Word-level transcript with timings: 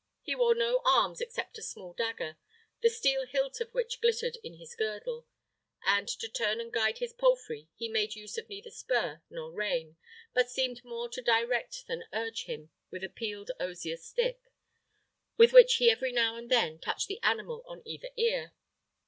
He 0.23 0.33
wore 0.33 0.55
no 0.55 0.81
arms 0.83 1.21
except 1.21 1.59
a 1.59 1.61
small 1.61 1.93
dagger, 1.93 2.39
the 2.81 2.89
steel 2.89 3.27
hilt 3.27 3.61
of 3.61 3.71
which 3.71 4.01
glittered 4.01 4.35
in 4.43 4.55
his 4.55 4.73
girdle; 4.75 5.27
and 5.85 6.07
to 6.07 6.27
turn 6.27 6.59
and 6.59 6.73
guide 6.73 6.97
his 6.97 7.13
palfrey 7.13 7.67
he 7.75 7.87
made 7.87 8.15
use 8.15 8.35
of 8.35 8.49
neither 8.49 8.71
spur 8.71 9.21
nor 9.29 9.51
rein, 9.51 9.97
but 10.33 10.49
seemed 10.49 10.83
more 10.83 11.07
to 11.09 11.21
direct 11.21 11.85
than 11.85 12.05
urge 12.13 12.45
him 12.45 12.71
with 12.89 13.03
a 13.03 13.09
peeled 13.09 13.51
osier 13.59 13.95
stick, 13.95 14.39
with 15.37 15.53
which 15.53 15.75
he 15.75 15.91
every 15.91 16.11
now 16.11 16.35
and 16.35 16.49
then 16.49 16.79
touched 16.79 17.07
the 17.07 17.21
animal 17.21 17.63
on 17.67 17.83
either 17.85 18.09
ear. 18.17 18.53